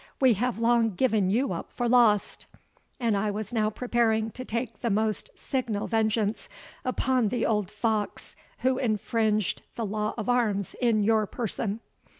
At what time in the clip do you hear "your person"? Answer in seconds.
11.03-11.81